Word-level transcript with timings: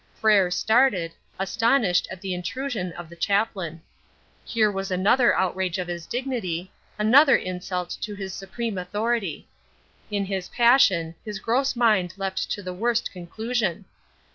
Frere 0.15 0.49
started, 0.49 1.11
astonished 1.37 2.07
at 2.09 2.21
the 2.21 2.33
intrusion 2.33 2.91
of 2.93 3.07
the 3.07 3.15
chaplain. 3.15 3.83
Here 4.43 4.71
was 4.71 4.89
another 4.89 5.35
outrage 5.35 5.77
of 5.77 5.87
his 5.87 6.07
dignity, 6.07 6.71
another 6.97 7.35
insult 7.37 7.95
to 8.01 8.15
his 8.15 8.33
supreme 8.33 8.79
authority. 8.79 9.47
In 10.09 10.25
its 10.25 10.49
passion, 10.49 11.13
his 11.23 11.37
gross 11.37 11.75
mind 11.75 12.15
leapt 12.17 12.49
to 12.49 12.63
the 12.63 12.73
worst 12.73 13.11
conclusion. 13.11 13.85